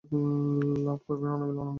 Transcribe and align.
লাভ 0.85 0.99
করবেন 1.07 1.31
অনাবিল 1.31 1.57
আনন্দ। 1.57 1.69